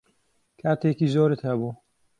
کاتێکی 0.59 1.07
زۆرت 1.13 1.41
هەبوو. 1.47 1.71